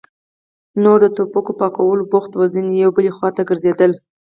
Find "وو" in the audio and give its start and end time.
2.33-2.51